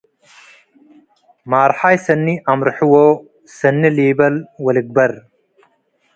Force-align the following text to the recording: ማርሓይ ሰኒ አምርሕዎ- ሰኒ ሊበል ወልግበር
ማርሓይ 1.51 1.97
ሰኒ 2.05 2.25
አምርሕዎ- 2.53 2.93
ሰኒ 3.57 3.81
ሊበል 3.97 4.35
ወልግበር 4.65 5.11